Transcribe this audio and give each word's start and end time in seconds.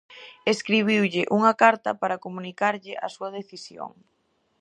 Escribiulle 0.53 1.21
unha 1.37 1.53
carta 1.63 1.91
para 2.01 2.21
comunicarlle 2.25 2.93
a 3.05 3.07
súa 3.15 3.29
decisión. 3.39 3.91